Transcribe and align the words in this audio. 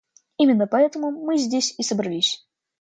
Именно 0.37 0.65
поэтому 0.65 1.11
мы 1.11 1.37
здесь 1.37 1.75
и 1.77 1.83
собрались. 1.83 2.43